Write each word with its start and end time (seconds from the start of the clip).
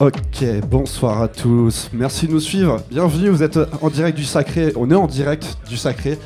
Ok, 0.00 0.44
bonsoir 0.70 1.20
à 1.22 1.26
tous. 1.26 1.90
Merci 1.92 2.28
de 2.28 2.32
nous 2.32 2.38
suivre. 2.38 2.80
Bienvenue, 2.88 3.30
vous 3.30 3.42
êtes 3.42 3.58
en 3.82 3.90
direct 3.90 4.16
du 4.16 4.24
Sacré. 4.24 4.72
On 4.76 4.88
est 4.92 4.94
en 4.94 5.08
direct 5.08 5.58
du 5.68 5.76
Sacré 5.76 6.16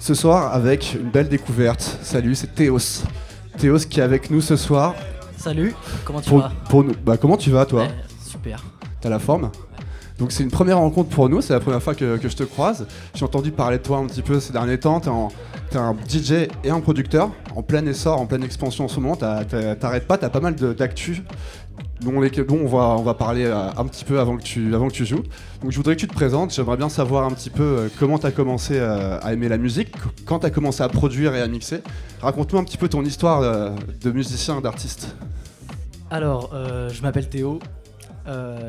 ce 0.00 0.14
soir 0.14 0.52
avec 0.52 0.96
une 1.00 1.10
belle 1.10 1.28
découverte. 1.28 2.00
Salut, 2.02 2.34
c'est 2.34 2.52
Théos. 2.56 3.04
Théos 3.56 3.78
qui 3.88 4.00
est 4.00 4.02
avec 4.02 4.32
nous 4.32 4.40
ce 4.40 4.56
soir. 4.56 4.96
Salut, 5.36 5.76
comment 6.04 6.20
tu 6.20 6.28
Pour, 6.28 6.40
vas 6.40 6.52
pour 6.68 6.82
nous. 6.82 6.92
Bah, 7.06 7.16
comment 7.18 7.36
tu 7.36 7.52
vas, 7.52 7.66
toi 7.66 7.82
Ouais, 7.82 7.90
Super. 8.26 8.64
T'as 9.00 9.10
la 9.10 9.20
forme 9.20 9.52
Donc, 10.18 10.32
c'est 10.32 10.42
une 10.42 10.50
première 10.50 10.78
rencontre 10.78 11.10
pour 11.10 11.28
nous. 11.28 11.40
C'est 11.40 11.52
la 11.52 11.60
première 11.60 11.80
fois 11.82 11.94
que, 11.94 12.16
que 12.16 12.28
je 12.28 12.34
te 12.36 12.42
croise. 12.42 12.88
J'ai 13.14 13.24
entendu 13.24 13.52
parler 13.52 13.78
de 13.78 13.84
toi 13.84 13.98
un 13.98 14.06
petit 14.06 14.22
peu 14.22 14.40
ces 14.40 14.52
derniers 14.52 14.80
temps. 14.80 14.98
T'es 14.98 15.78
un 15.78 15.94
DJ 16.08 16.48
et 16.64 16.70
un 16.70 16.80
producteur 16.80 17.30
en 17.54 17.62
plein 17.62 17.86
essor, 17.86 18.20
en 18.20 18.26
pleine 18.26 18.42
expansion 18.42 18.86
en 18.86 18.88
ce 18.88 18.98
moment. 18.98 19.14
T'arrêtes 19.14 20.08
pas, 20.08 20.18
t'as 20.18 20.30
pas 20.30 20.40
mal 20.40 20.56
d'actu 20.56 21.22
dont, 22.00 22.20
on, 22.50 22.66
va, 22.66 22.96
on 22.98 23.02
va 23.02 23.14
parler 23.14 23.44
euh, 23.44 23.70
un 23.76 23.86
petit 23.86 24.04
peu 24.04 24.20
avant 24.20 24.36
que, 24.36 24.42
tu, 24.42 24.72
tu 24.92 25.06
joues. 25.06 25.22
Donc 25.62 25.70
je 25.70 25.76
voudrais 25.76 25.94
que 25.94 26.00
tu 26.00 26.08
te 26.08 26.14
présentes. 26.14 26.52
J'aimerais 26.54 26.76
bien 26.76 26.88
savoir 26.88 27.24
un 27.24 27.30
petit 27.30 27.50
peu 27.50 27.62
euh, 27.62 27.88
comment 27.98 28.18
t'as 28.18 28.30
commencé 28.30 28.78
euh, 28.78 29.18
à 29.20 29.32
aimer 29.32 29.48
la 29.48 29.58
musique, 29.58 29.92
quand 30.24 30.40
t'as 30.40 30.50
commencé 30.50 30.82
à 30.82 30.88
produire 30.88 31.34
et 31.34 31.40
à 31.40 31.48
mixer. 31.48 31.82
Raconte-nous 32.20 32.58
un 32.58 32.64
petit 32.64 32.78
peu 32.78 32.88
ton 32.88 33.04
histoire 33.04 33.40
de 33.42 34.10
musicien, 34.10 34.60
d'artiste. 34.60 35.16
Alors, 36.10 36.50
je 36.52 37.00
m'appelle 37.02 37.28
Théo. 37.28 37.60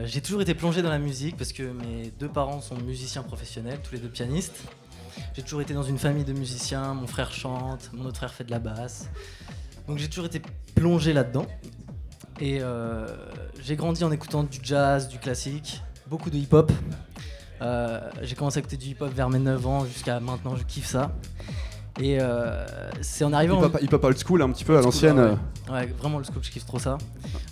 J'ai 0.05 0.21
toujours 0.21 0.41
été 0.41 0.53
plongé 0.53 0.81
dans 0.81 0.89
la 0.89 0.99
musique 0.99 1.35
parce 1.35 1.51
que 1.51 1.63
mes 1.63 2.11
deux 2.17 2.29
parents 2.29 2.61
sont 2.61 2.75
musiciens 2.77 3.23
professionnels, 3.23 3.79
tous 3.83 3.95
les 3.95 3.99
deux 3.99 4.07
pianistes. 4.07 4.63
J'ai 5.35 5.41
toujours 5.41 5.61
été 5.61 5.73
dans 5.73 5.83
une 5.83 5.97
famille 5.97 6.23
de 6.23 6.33
musiciens, 6.33 6.93
mon 6.93 7.07
frère 7.07 7.33
chante, 7.33 7.89
mon 7.93 8.05
autre 8.05 8.17
frère 8.17 8.33
fait 8.33 8.45
de 8.45 8.51
la 8.51 8.59
basse. 8.59 9.09
Donc 9.87 9.97
j'ai 9.97 10.07
toujours 10.07 10.25
été 10.25 10.41
plongé 10.75 11.11
là-dedans. 11.11 11.45
Et 12.39 12.59
euh, 12.61 13.07
j'ai 13.61 13.75
grandi 13.75 14.03
en 14.03 14.11
écoutant 14.11 14.43
du 14.43 14.59
jazz, 14.63 15.07
du 15.07 15.19
classique, 15.19 15.81
beaucoup 16.07 16.29
de 16.29 16.37
hip-hop. 16.37 16.71
Euh, 17.61 17.99
j'ai 18.23 18.35
commencé 18.35 18.57
à 18.57 18.59
écouter 18.61 18.77
du 18.77 18.87
hip-hop 18.87 19.11
vers 19.13 19.29
mes 19.29 19.39
9 19.39 19.67
ans 19.67 19.85
jusqu'à 19.85 20.19
maintenant, 20.19 20.55
je 20.55 20.63
kiffe 20.63 20.87
ça. 20.87 21.11
Et 21.99 22.17
euh, 22.19 22.65
c'est 23.01 23.23
en 23.23 23.33
arrivant... 23.33 23.59
Hip-hop 23.59 23.77
hip-hop 23.81 24.03
old 24.05 24.17
school, 24.17 24.41
un 24.41 24.49
petit 24.49 24.63
peu 24.63 24.77
à 24.77 24.81
l'ancienne. 24.81 25.19
Ouais, 25.19 25.35
euh. 25.69 25.73
Ouais, 25.73 25.85
vraiment 25.99 26.17
le 26.17 26.23
scoop, 26.23 26.43
je 26.43 26.49
kiffe 26.49 26.65
trop 26.65 26.79
ça. 26.79 26.97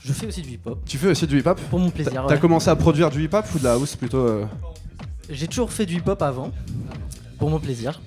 Je 0.04 0.14
fais 0.14 0.26
aussi 0.26 0.42
du 0.42 0.52
hip-hop, 0.52 0.80
Tu 0.86 0.98
fais 0.98 1.10
aussi 1.10 1.28
du 1.28 1.40
hip-hop? 1.40 1.60
Pour 1.70 1.80
mon 1.80 1.92
plaisir. 1.92 2.26
t'as 2.28 2.34
ouais. 2.34 2.40
commencé 2.40 2.70
à 2.70 2.76
produire 2.76 3.10
du 3.10 3.24
hip-hop 3.24 3.46
ou 3.54 3.60
de 3.60 3.64
la 3.64 3.74
house 3.74 3.96
plutôt 3.96 4.46
J'ai 5.30 5.48
toujours 5.48 5.72
fait 5.72 5.86
du 5.86 5.98
hip-hop 5.98 6.22
avant, 6.22 6.52
pour 7.38 7.50
mon 7.50 7.60
plaisir. 7.60 8.02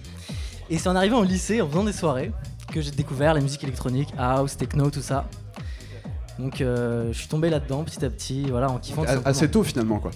Et 0.70 0.79
c'est 0.79 0.89
en 0.89 0.97
arrivant 0.97 1.19
au 1.19 1.25
lycée, 1.25 1.61
en 1.61 1.69
faisant 1.69 1.84
des 1.84 1.92
soirées, 1.92 2.33
que 2.73 2.81
j'ai 2.81 2.91
découvert 2.91 3.34
la 3.34 3.41
musique 3.41 3.62
électronique, 3.62 4.09
house, 4.19 4.57
techno, 4.57 4.91
tout 4.91 5.03
ça. 5.03 5.29
Donc 6.39 6.61
euh, 6.61 7.13
je 7.13 7.19
suis 7.19 7.29
tombé 7.29 7.51
là-dedans 7.51 7.85
petit 7.85 8.05
à 8.05 8.11
petit, 8.11 8.51
voilà, 8.51 8.70
en 8.70 8.79
kiffant. 8.79 9.05
Assez 9.25 9.51
tôt 9.51 9.63
finalement 9.63 9.98
quoi. 9.98 10.11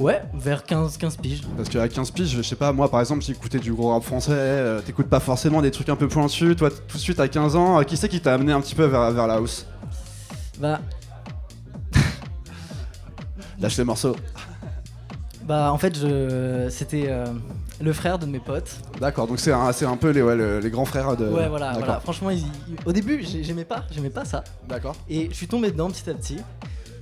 Ouais, 0.00 0.22
vers 0.34 0.64
15, 0.64 0.96
15 0.96 1.16
piges. 1.18 1.42
Parce 1.56 1.68
qu'à 1.68 1.88
15 1.88 2.10
piges, 2.10 2.36
je 2.36 2.42
sais 2.42 2.56
pas, 2.56 2.72
moi 2.72 2.90
par 2.90 3.00
exemple, 3.00 3.22
j'écoutais 3.22 3.58
du 3.58 3.72
gros 3.72 3.92
rap 3.92 4.02
français, 4.02 4.32
euh, 4.32 4.80
t'écoutes 4.80 5.08
pas 5.08 5.20
forcément 5.20 5.62
des 5.62 5.70
trucs 5.70 5.88
un 5.88 5.96
peu 5.96 6.08
pointus, 6.08 6.56
toi 6.56 6.70
tout 6.70 6.96
de 6.96 7.02
suite 7.02 7.20
à 7.20 7.28
15 7.28 7.56
ans, 7.56 7.78
euh, 7.78 7.82
qui 7.84 7.96
c'est 7.96 8.08
qui 8.08 8.20
t'a 8.20 8.34
amené 8.34 8.52
un 8.52 8.60
petit 8.60 8.74
peu 8.74 8.84
vers, 8.84 9.10
vers 9.12 9.26
la 9.26 9.34
house? 9.34 9.66
Bah, 10.58 10.80
Lâche 13.60 13.76
les 13.76 13.84
morceaux. 13.84 14.16
bah 15.42 15.70
en 15.72 15.78
fait, 15.78 15.98
je... 15.98 16.68
c'était 16.70 17.06
euh, 17.08 17.26
le 17.80 17.92
frère 17.92 18.18
de 18.18 18.26
mes 18.26 18.38
potes. 18.40 18.70
D'accord, 19.00 19.26
donc 19.26 19.38
c'est 19.40 19.52
un, 19.52 19.72
c'est 19.72 19.86
un 19.86 19.96
peu 19.96 20.10
les, 20.10 20.22
ouais, 20.22 20.36
le- 20.36 20.58
les 20.60 20.70
grands 20.70 20.84
frères 20.84 21.16
de. 21.16 21.24
ouais, 21.26 21.48
voilà, 21.48 21.68
D'accord. 21.68 21.78
voilà. 21.78 22.00
Franchement, 22.00 22.30
ils- 22.30 22.38
ils- 22.68 22.76
au 22.84 22.92
début, 22.92 23.24
j'ai- 23.24 23.42
j'aimais 23.42 23.64
pas, 23.64 23.84
j'aimais 23.90 24.10
pas 24.10 24.24
ça. 24.24 24.44
D'accord. 24.68 24.94
Et 25.08 25.28
je 25.30 25.34
suis 25.34 25.48
tombé 25.48 25.70
dedans 25.70 25.88
petit 25.90 26.08
à 26.10 26.14
petit. 26.14 26.36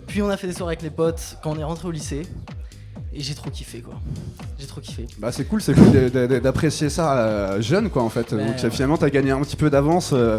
Puis 0.06 0.22
on 0.22 0.28
a 0.30 0.36
fait 0.36 0.46
des 0.46 0.52
soirées 0.54 0.72
avec 0.72 0.82
les 0.82 0.90
potes 0.90 1.36
quand 1.42 1.50
on 1.52 1.58
est 1.58 1.64
rentré 1.64 1.88
au 1.88 1.90
lycée. 1.90 2.22
Et 3.12 3.20
j'ai 3.20 3.34
trop 3.34 3.50
kiffé 3.50 3.80
quoi. 3.80 3.94
J'ai 4.58 4.66
trop 4.66 4.80
kiffé. 4.80 5.06
Bah 5.18 5.32
c'est 5.32 5.44
cool, 5.44 5.60
c'est 5.62 5.74
cool 5.74 5.90
d'apprécier 6.40 6.88
ça 6.90 7.18
euh, 7.18 7.60
jeune 7.60 7.90
quoi 7.90 8.02
en 8.02 8.08
fait. 8.10 8.32
Ouais, 8.32 8.44
donc 8.44 8.62
ouais. 8.62 8.70
finalement 8.70 8.96
t'as 8.98 9.10
gagné 9.10 9.30
un 9.32 9.40
petit 9.40 9.56
peu 9.56 9.70
d'avance. 9.70 10.10
euh, 10.12 10.38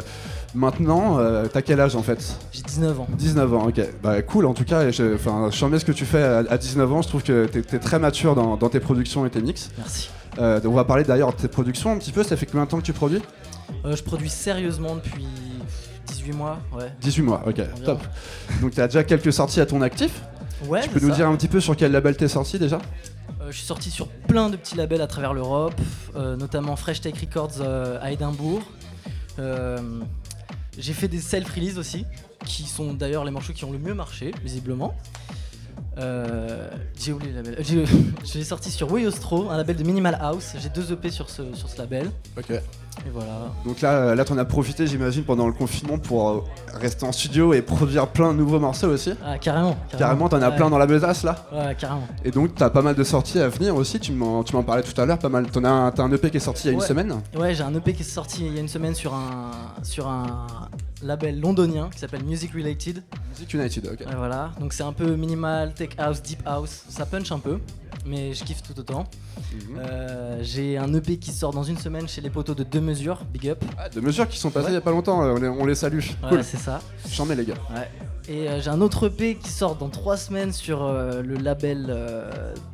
maintenant, 0.56 1.20
euh, 1.20 1.46
t'as 1.52 1.62
quel 1.62 1.80
âge 1.80 1.96
en 1.96 2.02
fait? 2.04 2.36
J'ai 2.52 2.62
19 2.62 3.00
ans. 3.00 3.08
19 3.18 3.54
ans, 3.54 3.68
ok. 3.68 3.82
Bah 4.02 4.22
cool 4.22 4.46
en 4.46 4.54
tout 4.54 4.64
cas, 4.66 4.90
je, 4.92 5.16
enfin, 5.16 5.50
je 5.52 5.66
remets 5.66 5.80
ce 5.80 5.86
que 5.86 5.92
tu 5.92 6.06
fais 6.06 6.22
à, 6.24 6.38
à 6.50 6.58
19 6.58 6.92
ans, 6.94 7.02
je 7.02 7.08
trouve 7.08 7.24
que 7.24 7.46
t'es 7.48 7.60
es 7.76 7.80
très 7.80 8.00
mature 8.00 8.36
dans, 8.36 8.56
dans 8.56 8.70
tes 8.70 8.80
productions 8.80 9.26
et 9.26 9.30
tes 9.30 9.42
mix. 9.42 9.70
Merci. 9.78 10.10
Euh, 10.38 10.60
on 10.66 10.72
va 10.72 10.86
parler 10.86 11.04
d'ailleurs 11.04 11.34
de 11.34 11.38
tes 11.42 11.48
productions 11.48 11.92
un 11.92 11.98
petit 11.98 12.12
peu, 12.12 12.24
ça 12.24 12.38
fait 12.38 12.46
combien 12.46 12.66
de 12.66 12.70
temps 12.70 12.78
que 12.78 12.86
tu 12.86 12.94
produis 12.94 13.22
Euh, 13.86 13.96
je 13.96 14.04
produis 14.04 14.30
sérieusement 14.30 14.96
depuis 14.96 15.26
18 16.08 16.34
mois, 16.34 16.60
ouais. 16.74 16.92
18 17.02 17.22
mois, 17.24 17.42
ok, 17.48 17.60
Environ. 17.60 17.86
top. 17.86 18.00
Donc 18.62 18.74
t'as 18.76 18.88
déjà 18.88 19.04
quelques 19.04 19.34
sorties 19.34 19.60
à 19.62 19.66
ton 19.66 19.82
actif 19.82 20.22
Ouais, 20.66 20.82
Tu 20.82 20.90
peux 20.90 21.00
nous 21.00 21.10
ça. 21.10 21.16
dire 21.16 21.28
un 21.30 21.36
petit 21.36 21.48
peu 21.48 21.60
sur 21.62 21.76
quel 21.76 21.92
label 21.92 22.16
t'es 22.18 22.28
sorti 22.28 22.60
déjà 22.60 22.78
Euh, 23.42 23.48
je 23.52 23.58
suis 23.58 23.66
sorti 23.66 23.90
sur 23.90 24.08
plein 24.10 24.50
de 24.50 24.58
petits 24.58 24.76
labels 24.76 25.02
à 25.02 25.08
travers 25.08 25.34
l'Europe, 25.34 25.80
euh, 26.16 26.36
notamment 26.36 26.76
Fresh 26.76 27.00
Take 27.02 27.20
Records 27.20 27.62
euh, 27.62 27.98
à 28.02 28.12
Édimbourg. 28.12 28.62
Euh, 29.40 29.78
j'ai 30.78 30.94
fait 30.94 31.08
des 31.08 31.20
self-release 31.22 31.78
aussi, 31.78 32.06
qui 32.46 32.64
sont 32.64 32.94
d'ailleurs 32.94 33.24
les 33.26 33.32
morceaux 33.32 33.54
qui 33.54 33.64
ont 33.66 33.72
le 33.72 33.78
mieux 33.80 33.94
marché, 33.94 34.32
visiblement. 34.44 34.94
Euh, 35.98 36.70
j'ai 36.98 37.12
oublié 37.12 37.32
le 37.32 37.42
label. 37.42 37.64
Je 37.64 38.38
l'ai 38.38 38.44
sorti 38.44 38.72
sur 38.72 38.92
Wayostro, 38.92 39.50
un 39.50 39.58
label 39.58 39.76
de 39.76 39.84
Minimal 39.84 40.18
House. 40.22 40.54
J'ai 40.60 40.70
deux 40.70 40.92
EP 40.92 41.10
sur 41.10 41.30
ce, 41.30 41.54
sur 41.54 41.70
ce 41.70 41.78
label. 41.78 42.10
Ok. 42.38 42.52
Et 43.06 43.10
voilà. 43.12 43.52
Donc 43.66 43.82
là, 43.82 43.92
euh, 43.94 44.16
là 44.16 44.26
t'en 44.26 44.38
as 44.38 44.46
profité 44.46 44.86
j'imagine 44.88 45.24
pendant 45.24 45.48
le 45.48 45.54
confinement 45.54 45.98
pour 45.98 46.30
euh, 46.30 46.44
rester 46.74 47.06
en 47.06 47.12
studio 47.12 47.54
et 47.54 47.62
produire 47.62 48.08
plein 48.08 48.34
de 48.34 48.38
nouveaux 48.38 48.60
morceaux 48.60 48.88
aussi 48.90 49.14
Ah, 49.26 49.38
carrément. 49.38 49.78
Carrément, 49.98 50.28
t'en 50.30 50.42
as 50.42 50.50
Ouais. 50.50 50.56
plein 50.56 50.70
dans 50.70 50.78
la 50.78 50.86
besace 50.88 51.24
là 51.24 51.48
Ouais, 51.52 51.76
carrément. 51.80 52.08
Et 52.26 52.32
donc 52.32 52.56
t'as 52.56 52.70
pas 52.70 52.82
mal 52.82 52.96
de 52.96 53.04
sorties 53.04 53.40
à 53.40 53.48
venir 53.48 53.76
aussi, 53.76 54.00
tu 54.00 54.12
m'en 54.12 54.44
parlais 54.44 54.84
tout 54.84 55.00
à 55.00 55.06
l'heure, 55.06 55.20
pas 55.20 55.30
mal. 55.30 55.48
T'en 55.50 55.64
as 55.64 55.70
un, 55.70 55.92
t'as 55.92 56.04
un 56.04 56.12
EP 56.12 56.30
qui 56.30 56.38
est 56.38 56.42
sorti 56.42 56.68
il 56.68 56.68
y 56.68 56.70
a 56.72 56.74
une 56.74 56.82
semaine 56.82 57.16
Ouais, 57.38 57.54
j'ai 57.56 57.64
un 57.64 57.74
EP 57.74 57.94
qui 57.94 58.02
est 58.02 58.06
sorti 58.06 58.46
il 58.46 58.54
y 58.54 58.58
a 58.58 58.62
une 58.62 58.68
semaine 58.68 58.96
sur 58.96 59.14
un, 59.14 59.52
sur 59.84 60.08
un 60.08 60.48
label 61.02 61.40
londonien 61.40 61.90
qui 61.94 62.00
s'appelle 62.00 62.24
Music 62.26 62.52
Related. 62.54 63.02
Music 63.32 63.54
United, 63.54 63.88
ok. 63.94 64.06
Voilà, 64.18 64.52
donc 64.60 64.74
c'est 64.74 64.84
un 64.84 64.92
peu 64.94 65.16
minimal, 65.16 65.74
tech 65.74 65.90
house, 65.98 66.22
deep 66.22 66.42
house, 66.46 66.84
ça 66.90 67.06
punch 67.06 67.32
un 67.32 67.40
peu, 67.40 67.60
mais 68.06 68.34
je 68.34 68.44
kiffe 68.44 68.62
tout 68.64 68.78
autant. 68.80 69.06
Mhm. 69.54 69.78
Euh, 69.80 70.40
j'ai 70.42 70.78
un 70.78 70.94
EP 70.94 71.18
qui 71.18 71.32
sort 71.32 71.54
dans 71.54 71.64
une 71.64 71.78
semaine 71.78 72.08
chez 72.08 72.22
les 72.22 72.30
poteaux 72.30 72.56
de 72.56 72.64
deux 72.64 72.82
mesures, 72.82 73.20
big 73.32 73.50
up. 73.50 73.64
Ah, 73.78 73.90
de 73.90 74.00
mesures 74.02 74.28
qui 74.28 74.38
sont 74.38 74.50
passées 74.50 74.68
Ouais. 74.68 74.72
il 74.72 74.76
y 74.76 74.78
a 74.78 74.82
pas 74.82 74.92
longtemps, 74.92 75.24
euh, 75.24 75.34
on 75.34 75.40
les, 75.40 75.48
on 75.48 75.66
les 75.66 75.76
salue. 75.76 76.00
Ouais, 76.00 76.30
Cool, 76.30 76.44
c'est 76.44 76.58
ça. 76.58 76.82
j'en 77.12 77.26
mets 77.26 77.36
les 77.36 77.46
gars. 77.46 77.56
Ouais. 77.74 77.90
Et 78.28 78.48
euh, 78.48 78.62
j'ai 78.62 78.70
un 78.70 78.82
autre 78.82 79.08
EP 79.08 79.36
qui 79.36 79.50
sort 79.50 79.76
dans 79.76 79.90
trois 79.90 80.18
semaines 80.18 80.54
sur 80.54 80.84
euh, 80.84 81.22
le 81.24 81.36
label 81.36 81.88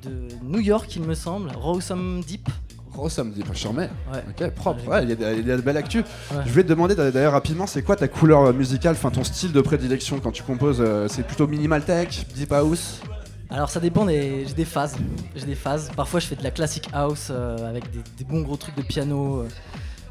de 0.04 0.28
New 0.44 0.60
York, 0.60 0.94
il 0.96 1.04
me 1.04 1.14
semble, 1.16 1.50
Rawsome 1.56 2.22
Deep. 2.22 2.50
Oh, 2.98 3.10
ça 3.10 3.26
me 3.26 3.34
dit, 3.34 3.44
j'en 3.54 3.74
mets. 3.74 3.90
Ouais. 4.12 4.24
Ok, 4.30 4.50
propre. 4.52 4.88
Ouais, 4.88 5.04
il 5.04 5.10
y, 5.10 5.52
a 5.52 5.58
de 5.58 5.62
belles 5.62 5.76
actus. 5.76 6.06
Je 6.46 6.50
voulais 6.50 6.64
te 6.64 6.70
demander 6.70 6.96
d'ailleurs 6.96 7.34
rapidement, 7.34 7.68
c'est 7.68 7.82
quoi 7.82 7.98
ta 7.98 8.08
couleur 8.08 8.54
musicale, 8.54 8.94
enfin 8.94 9.12
ton 9.12 9.26
style 9.26 9.52
de 9.52 9.60
prédilection 9.60 10.20
quand 10.22 10.32
tu 10.32 10.44
composes 10.44 10.82
C'est 11.10 11.28
plutôt 11.28 11.46
minimal 11.46 11.84
tech, 11.84 12.26
deep 12.36 12.54
house? 12.54 13.02
Alors 13.50 13.70
ça 13.70 13.80
dépend 13.80 14.06
des. 14.06 14.46
J'ai 14.48 14.54
des 14.54 14.66
phases. 14.66 14.96
J'ai 15.36 15.46
des 15.46 15.56
phases. 15.56 15.92
Parfois 15.96 16.20
je 16.20 16.28
fais 16.28 16.36
de 16.36 16.44
la 16.44 16.52
classic 16.52 16.88
house 16.94 17.28
euh, 17.30 17.70
avec 17.70 17.90
des, 17.92 18.00
des 18.18 18.24
bons 18.24 18.42
gros 18.42 18.58
trucs 18.58 18.76
de 18.76 18.82
piano. 18.82 19.42
euh, 19.42 19.48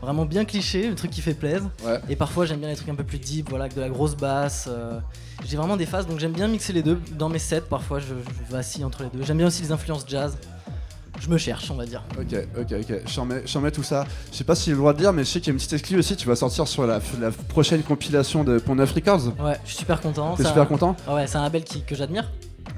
vraiment 0.02 0.26
bien 0.26 0.44
cliché, 0.44 0.88
le 0.90 0.94
truc 0.94 1.10
qui 1.10 1.22
fait 1.22 1.32
plaisir. 1.32 1.62
Ouais. 1.82 1.98
Et 2.10 2.16
parfois 2.16 2.44
j'aime 2.44 2.60
bien 2.60 2.68
les 2.68 2.76
trucs 2.76 2.90
un 2.90 2.94
peu 2.94 3.04
plus 3.04 3.18
deep, 3.18 3.48
voilà, 3.48 3.64
avec 3.64 3.74
de 3.76 3.80
la 3.80 3.88
grosse 3.88 4.14
basse. 4.16 4.66
euh, 4.68 4.98
j'ai 5.46 5.56
vraiment 5.56 5.78
des 5.78 5.86
phases, 5.86 6.06
donc 6.06 6.18
j'aime 6.20 6.32
bien 6.32 6.46
mixer 6.46 6.74
les 6.74 6.82
deux. 6.82 7.00
Dans 7.12 7.30
mes 7.30 7.38
sets, 7.38 7.62
parfois 7.62 8.00
je, 8.00 8.08
je 8.08 8.52
vacille 8.52 8.84
entre 8.84 9.02
les 9.02 9.08
deux. 9.08 9.22
J'aime 9.24 9.38
bien 9.38 9.46
aussi 9.46 9.62
les 9.62 9.72
influences 9.72 10.04
jazz. 10.06 10.36
Je 11.20 11.28
me 11.30 11.38
cherche, 11.38 11.70
on 11.70 11.76
va 11.76 11.86
dire. 11.86 12.02
Ok, 12.20 12.36
ok, 12.60 12.74
ok. 12.82 13.00
J'en 13.06 13.24
mets, 13.24 13.42
j'en 13.46 13.60
mets 13.62 13.70
tout 13.70 13.82
ça. 13.84 14.04
Je 14.30 14.36
sais 14.36 14.44
pas 14.44 14.54
si 14.54 14.66
j'ai 14.66 14.72
le 14.72 14.76
droit 14.78 14.92
de 14.92 14.98
dire, 14.98 15.12
mais 15.14 15.24
je 15.24 15.30
sais 15.30 15.38
qu'il 15.40 15.46
y 15.46 15.50
a 15.50 15.52
une 15.52 15.58
petite 15.58 15.72
exclue 15.72 15.98
aussi. 15.98 16.16
Tu 16.16 16.28
vas 16.28 16.36
sortir 16.36 16.68
sur 16.68 16.86
la, 16.86 17.00
la 17.20 17.30
prochaine 17.30 17.82
compilation 17.82 18.44
de 18.44 18.58
Pont 18.58 18.74
Neuf 18.74 18.92
Records. 18.92 19.28
Ouais, 19.40 19.56
je 19.64 19.70
suis 19.70 19.78
super 19.78 20.00
content. 20.02 20.34
T'es 20.36 20.42
Ça- 20.42 20.50
super 20.50 20.68
content? 20.68 20.96
Ouais, 21.08 21.26
c'est 21.26 21.36
un 21.38 21.42
label 21.44 21.64
qui, 21.64 21.82
que 21.82 21.94
j'admire, 21.94 22.30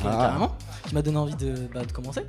Ah. 0.04 0.18
carrément, 0.20 0.52
qui 0.86 0.94
m'a 0.94 1.02
donné 1.02 1.16
envie 1.16 1.34
de, 1.36 1.54
bah, 1.72 1.84
de 1.84 1.92
commencer. 1.92 2.22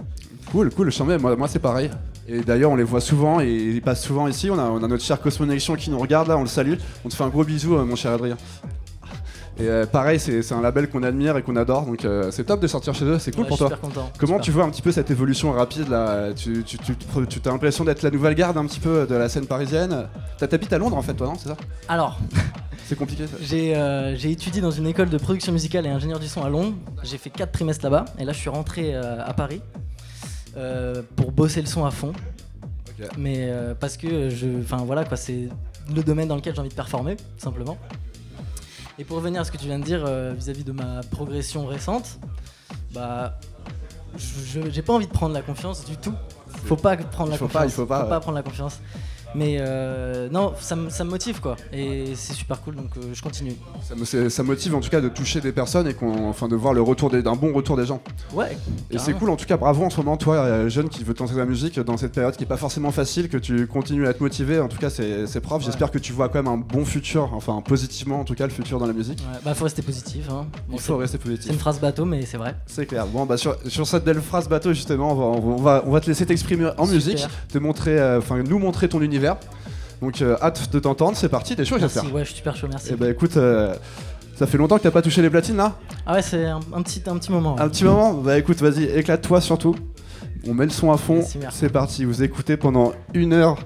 Cool, 0.51 0.71
cool, 0.71 0.91
mets. 1.05 1.17
Moi, 1.17 1.35
moi 1.35 1.47
c'est 1.47 1.59
pareil. 1.59 1.89
Et 2.27 2.41
d'ailleurs, 2.41 2.71
on 2.71 2.75
les 2.75 2.83
voit 2.83 3.01
souvent 3.01 3.39
et 3.39 3.49
ils 3.49 3.81
passent 3.81 4.03
souvent 4.03 4.27
ici. 4.27 4.49
On 4.49 4.57
a, 4.59 4.63
on 4.63 4.83
a 4.83 4.87
notre 4.87 5.03
cher 5.03 5.21
Cosmonexion 5.21 5.75
qui 5.75 5.89
nous 5.89 5.99
regarde 5.99 6.27
là, 6.27 6.37
on 6.37 6.41
le 6.41 6.47
salue. 6.47 6.75
On 7.05 7.09
te 7.09 7.15
fait 7.15 7.23
un 7.23 7.29
gros 7.29 7.43
bisou, 7.43 7.75
euh, 7.75 7.85
mon 7.85 7.95
cher 7.95 8.11
Adrien. 8.13 8.37
Et 9.59 9.67
euh, 9.67 9.87
pareil, 9.87 10.19
c'est 10.19 10.51
un 10.51 10.61
label 10.61 10.87
qu'on 10.87 11.01
admire 11.01 11.35
et 11.35 11.41
qu'on 11.41 11.55
adore, 11.55 11.87
donc 11.87 12.05
euh, 12.05 12.29
c'est 12.29 12.43
top 12.43 12.59
de 12.59 12.67
sortir 12.67 12.93
chez 12.93 13.05
eux, 13.05 13.17
c'est 13.17 13.31
cool 13.33 13.41
Ouais, 13.45 13.47
pour 13.47 13.57
je 13.57 13.63
suis 13.63 13.69
toi. 13.69 13.77
super 13.77 13.89
content. 13.89 14.11
Comment 14.19 14.33
Super. 14.33 14.45
tu 14.45 14.51
vois 14.51 14.63
un 14.65 14.69
petit 14.69 14.83
peu 14.83 14.91
cette 14.91 15.09
évolution 15.09 15.51
rapide 15.51 15.89
là? 15.89 16.31
Tu, 16.35 16.63
tu, 16.63 16.77
tu, 16.77 16.95
tu 16.95 17.39
as 17.43 17.51
l'impression 17.51 17.83
d'être 17.83 18.03
la 18.03 18.11
nouvelle 18.11 18.35
garde 18.35 18.55
un 18.57 18.65
petit 18.67 18.79
peu 18.79 19.07
de 19.07 19.15
la 19.15 19.29
scène 19.29 19.47
parisienne? 19.47 20.07
T'habites 20.37 20.71
à 20.73 20.77
Londres 20.77 20.95
en 20.95 21.01
fait, 21.01 21.15
toi, 21.15 21.25
non? 21.25 21.33
C'est 21.39 21.49
ça? 21.49 21.57
Alors, 21.87 22.19
C'est 22.87 22.95
compliqué 22.95 23.27
ça 23.27 23.35
J'ai 23.41 23.75
euh, 23.75 24.15
j'ai 24.15 24.31
étudié 24.31 24.61
dans 24.61 24.71
une 24.71 24.87
école 24.87 25.09
de 25.09 25.17
production 25.17 25.51
musicale 25.51 25.85
et 25.85 25.89
ingénieur 25.89 26.19
du 26.19 26.27
son 26.27 26.43
à 26.43 26.49
Londres. 26.49 26.73
J'ai 27.03 27.17
fait 27.17 27.29
4 27.29 27.51
trimestres 27.51 27.83
là-bas 27.83 28.05
et 28.17 28.23
là 28.25 28.31
je 28.31 28.37
suis 28.39 28.49
rentré 28.49 28.95
euh, 28.95 29.21
à 29.25 29.33
Paris 29.33 29.61
euh, 30.55 31.01
pour 31.17 31.31
bosser 31.31 31.59
le 31.61 31.67
son 31.67 31.85
à 31.85 31.91
fond. 31.91 32.13
Mais 33.17 33.51
parce 33.79 33.95
que 33.95 34.29
je, 34.29 34.47
enfin 34.59 34.77
voilà 34.77 35.03
quoi, 35.05 35.17
c'est 35.17 35.49
le 35.93 36.01
domaine 36.01 36.27
dans 36.27 36.35
lequel 36.35 36.55
j'ai 36.55 36.59
envie 36.61 36.69
de 36.69 36.73
performer, 36.73 37.15
simplement. 37.37 37.77
Et 38.97 39.03
pour 39.03 39.17
revenir 39.17 39.41
à 39.41 39.43
ce 39.43 39.51
que 39.51 39.57
tu 39.57 39.65
viens 39.67 39.77
de 39.77 39.83
dire 39.83 40.03
vis-à-vis 40.33 40.63
de 40.63 40.71
ma 40.71 41.01
progression 41.11 41.67
récente, 41.67 42.17
Bah, 42.93 43.37
j'ai 44.17 44.81
pas 44.81 44.93
envie 44.93 45.05
de 45.05 45.11
prendre 45.11 45.35
la 45.35 45.43
confiance 45.43 45.85
du 45.85 45.95
tout. 45.95 46.13
Faut 46.65 46.75
pas 46.75 46.97
prendre 46.97 47.29
la 47.29 47.35
Il 47.35 47.39
faut 47.39 47.45
confiance. 47.45 47.61
pas, 47.61 47.65
il 47.67 47.71
faut 47.71 47.85
pas, 47.85 48.09
ouais. 48.09 48.19
prendre 48.19 48.35
la 48.37 48.41
confiance. 48.43 48.79
Mais 49.37 49.57
euh, 49.59 50.29
non, 50.31 50.53
ça, 50.59 50.75
me- 50.75 50.89
ça 50.89 51.03
me 51.03 51.09
motive 51.11 51.39
quoi. 51.41 51.55
Et 51.71 52.05
c'est 52.15 52.33
super 52.33 52.59
cool 52.61 52.75
donc 52.75 52.89
euh, 52.97 53.01
je 53.13 53.21
continue. 53.21 53.53
Ça, 53.87 53.93
me- 53.95 54.03
c'est- 54.05 54.29
ça 54.29 54.41
motive 54.43 54.73
en 54.75 54.79
tout 54.79 54.89
cas 54.89 54.99
de 55.01 55.09
toucher 55.09 55.41
des 55.41 55.51
personnes 55.51 55.87
et 55.87 55.95
enfin, 56.01 56.47
de 56.47 56.55
voir 56.55 56.73
le 56.73 56.81
retour 56.81 57.09
d'un 57.11 57.35
bon 57.35 57.53
retour 57.53 57.77
des 57.77 57.85
gens. 57.85 58.01
Ouais. 58.33 58.57
Et 58.89 58.97
c'est 58.97 59.13
cool 59.13 59.29
en 59.29 59.35
tout 59.35 59.45
cas, 59.45 59.57
bravo 59.57 59.83
en 59.83 59.89
ce 59.89 59.97
moment, 59.97 60.17
toi, 60.17 60.35
euh, 60.37 60.69
jeune 60.69 60.89
qui 60.89 61.03
veut 61.03 61.13
tenter 61.13 61.35
la 61.35 61.45
musique 61.45 61.79
dans 61.79 61.97
cette 61.97 62.13
période 62.13 62.35
qui 62.35 62.43
est 62.43 62.47
pas 62.47 62.57
forcément 62.57 62.91
facile, 62.91 63.29
que 63.29 63.37
tu 63.37 63.67
continues 63.67 64.07
à 64.07 64.13
te 64.13 64.23
motiver. 64.23 64.59
En 64.59 64.67
tout 64.67 64.77
cas, 64.77 64.89
c'est. 64.89 65.25
Ouais. 65.25 65.59
J'espère 65.59 65.91
que 65.91 65.99
tu 65.99 66.13
vois 66.13 66.29
quand 66.29 66.41
même 66.41 66.51
un 66.51 66.57
bon 66.57 66.83
futur, 66.83 67.29
enfin 67.33 67.61
positivement 67.61 68.19
en 68.19 68.23
tout 68.23 68.33
cas, 68.33 68.45
le 68.45 68.51
futur 68.53 68.79
dans 68.79 68.87
la 68.87 68.93
musique. 68.93 69.19
Ouais, 69.19 69.39
bah 69.45 69.53
faut 69.53 69.65
rester 69.65 69.81
positif. 69.81 70.27
Hein. 70.31 70.47
Bon, 70.67 70.75
Il 70.77 70.79
faut 70.79 70.97
rester 70.97 71.17
c'est 71.21 71.29
une 71.29 71.35
positif. 71.37 71.57
phrase 71.59 71.79
bateau 71.79 72.05
mais 72.05 72.25
c'est 72.25 72.37
vrai. 72.37 72.55
C'est 72.65 72.85
clair. 72.85 73.05
Bon, 73.07 73.25
bah 73.25 73.37
sur, 73.37 73.55
sur 73.67 73.85
cette 73.87 74.03
belle 74.03 74.21
phrase 74.21 74.47
bateau, 74.49 74.73
justement, 74.73 75.11
on 75.11 75.15
va, 75.15 75.23
on 75.25 75.55
va, 75.57 75.83
on 75.85 75.91
va 75.91 75.99
te 76.01 76.07
laisser 76.07 76.25
t'exprimer 76.25 76.65
en 76.77 76.85
Super. 76.85 76.87
musique, 76.93 77.27
te 77.51 77.57
montrer, 77.57 77.99
euh, 77.99 78.19
enfin, 78.19 78.41
nous 78.43 78.59
montrer 78.59 78.87
ton 78.89 79.01
univers. 79.01 79.26
Donc, 80.01 80.21
euh, 80.21 80.35
hâte 80.41 80.71
de 80.71 80.79
t'entendre. 80.79 81.17
C'est 81.17 81.29
parti. 81.29 81.55
T'es 81.55 81.65
chaud, 81.65 81.77
Merci, 81.79 81.95
j'espère. 81.95 82.13
ouais, 82.13 82.21
je 82.23 82.27
suis 82.29 82.37
super 82.37 82.55
chaud, 82.55 82.67
merci. 82.69 82.93
Et 82.93 82.95
bah 82.95 83.09
écoute, 83.09 83.35
euh, 83.37 83.73
ça 84.37 84.45
fait 84.45 84.57
longtemps 84.57 84.77
que 84.77 84.83
t'as 84.83 84.91
pas 84.91 85.01
touché 85.01 85.21
les 85.23 85.29
platines 85.29 85.57
là 85.57 85.75
Ah 86.05 86.13
ouais, 86.13 86.21
c'est 86.21 86.45
un, 86.45 86.59
un 86.73 86.81
petit, 86.83 87.01
un 87.07 87.17
petit 87.17 87.31
moment. 87.31 87.55
ouais. 87.55 87.61
Un 87.61 87.69
petit 87.69 87.83
moment 87.83 88.13
Bah 88.13 88.37
écoute, 88.37 88.61
vas-y, 88.61 88.83
éclate-toi 88.85 89.41
surtout. 89.41 89.75
On 90.47 90.53
met 90.53 90.65
le 90.65 90.71
son 90.71 90.91
à 90.91 90.97
fond. 90.97 91.23
C'est 91.51 91.69
parti. 91.69 92.05
Vous 92.05 92.21
écoutez 92.23 92.57
pendant 92.57 92.93
une 93.13 93.33
heure, 93.33 93.57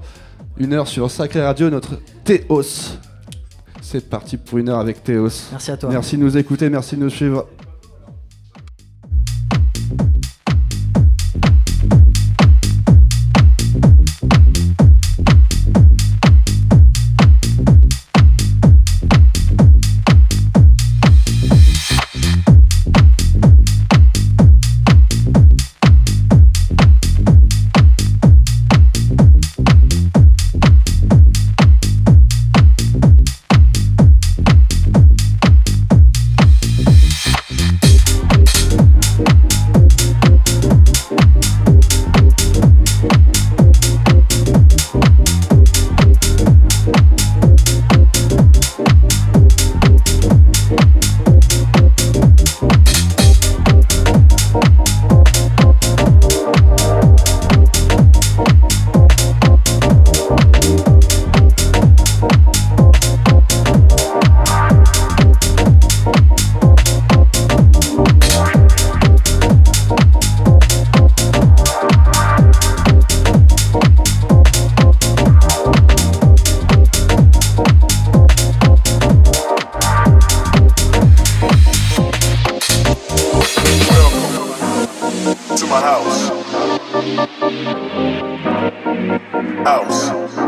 une 0.58 0.74
heure 0.74 0.88
sur 0.88 1.12
Sacré 1.12 1.42
Radio 1.44 1.70
notre 1.70 2.00
Théos. 2.24 2.98
C'est 3.82 4.10
parti 4.10 4.38
pour 4.38 4.58
une 4.58 4.70
heure 4.70 4.80
avec 4.80 5.04
Théos. 5.04 5.28
Merci 5.52 5.72
à 5.72 5.78
toi. 5.78 5.90
Merci 5.90 6.18
de 6.18 6.24
nous 6.24 6.38
écouter, 6.38 6.70
merci 6.70 6.96
de 6.96 7.02
nous 7.02 7.10
suivre. 7.10 7.46
House. 89.58 90.41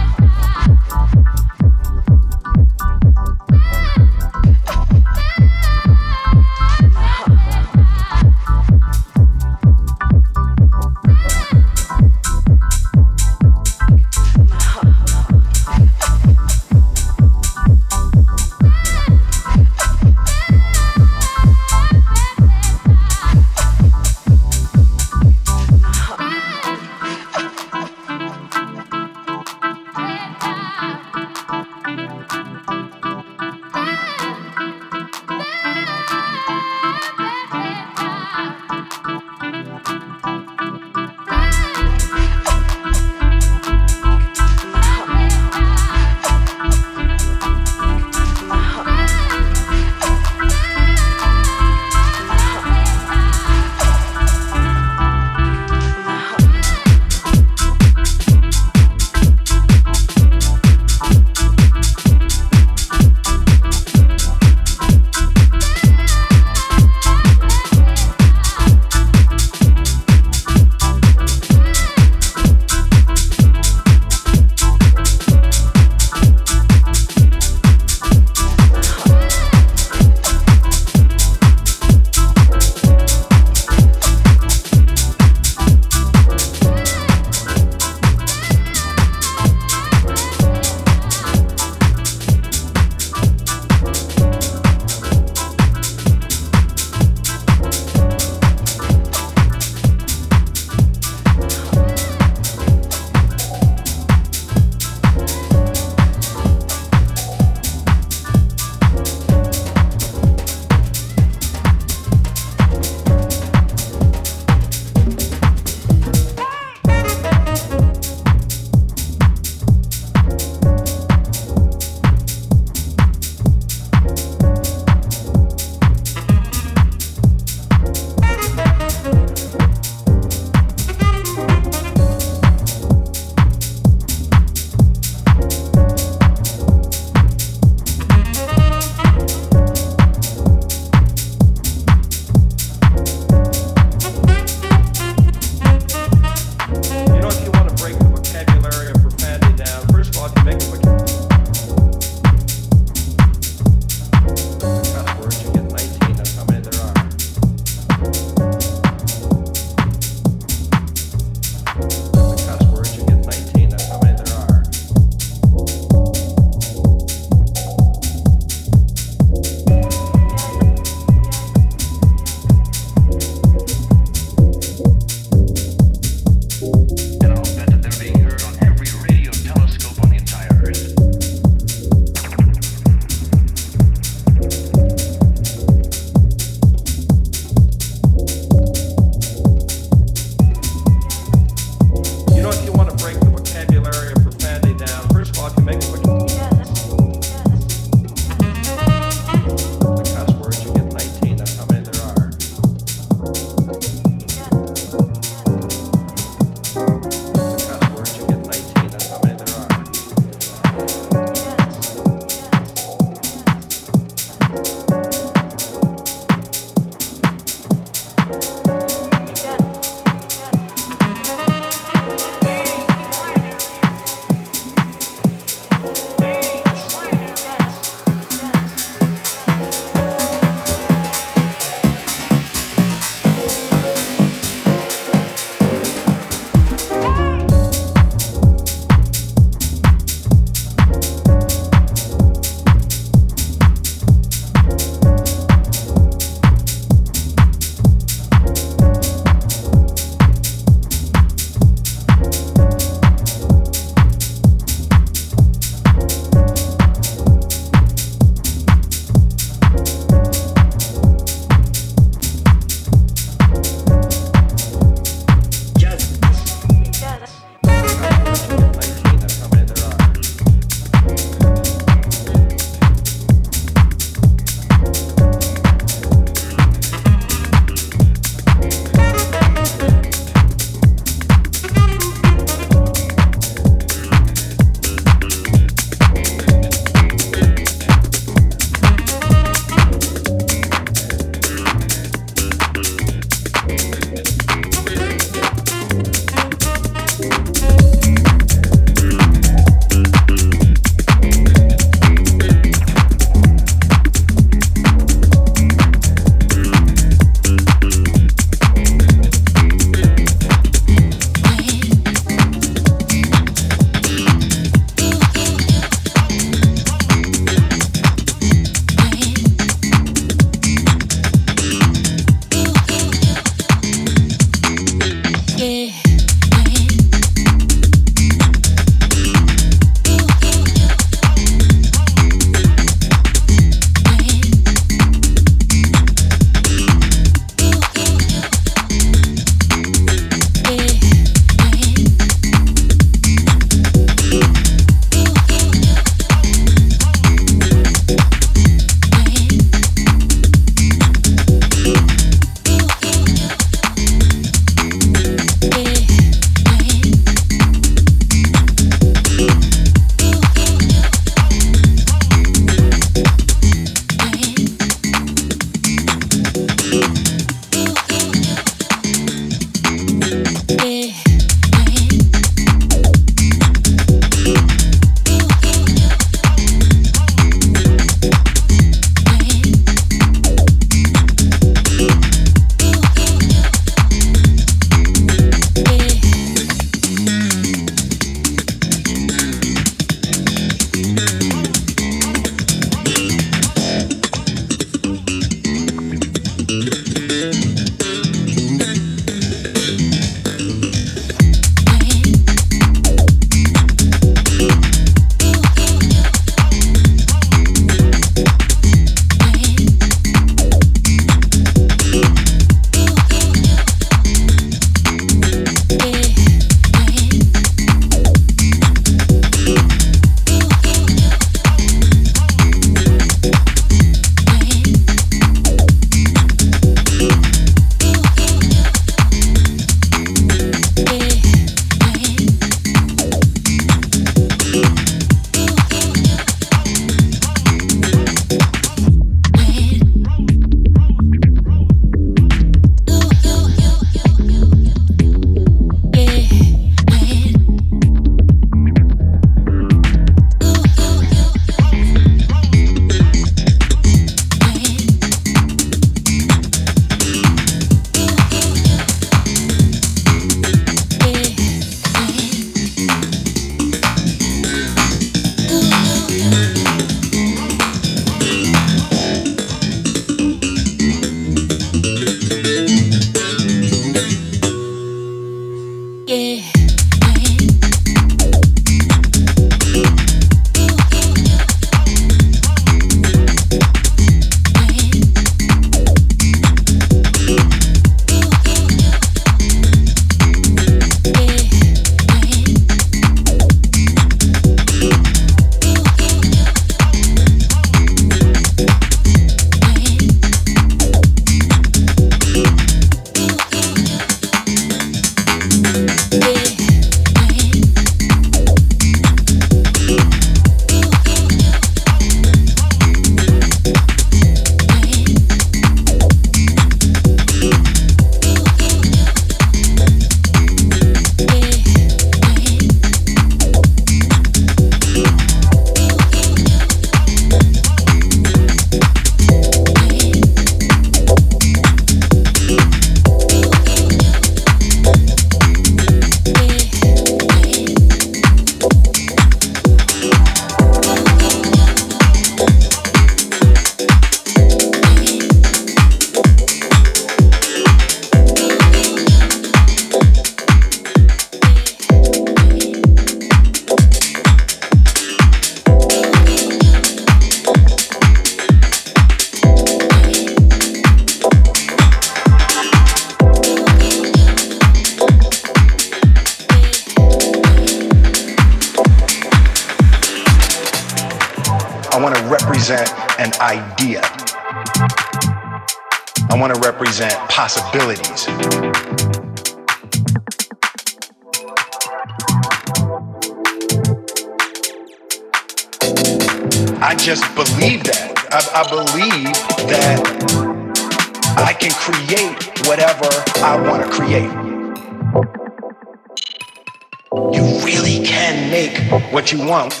what 599.31 599.51
you 599.53 599.65
want. 599.65 600.00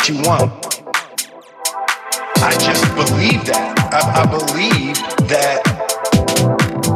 what 0.00 0.08
you 0.08 0.22
want. 0.22 0.50
I 2.42 2.52
just 2.58 2.82
believe 2.94 3.44
that. 3.44 3.76
I, 3.92 4.22
I 4.22 4.24
believe 4.24 4.96
that 5.28 5.60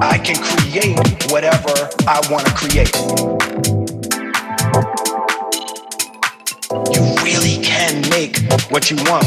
I 0.00 0.16
can 0.16 0.36
create 0.40 0.96
whatever 1.30 1.90
I 2.08 2.22
want 2.30 2.46
to 2.46 2.54
create. 2.54 2.94
You 6.94 7.02
really 7.22 7.62
can 7.62 8.08
make 8.08 8.38
what 8.70 8.90
you 8.90 8.96
want. 9.04 9.23